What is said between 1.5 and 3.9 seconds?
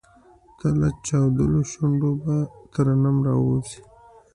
شونډو پۀ ترنم راووځه!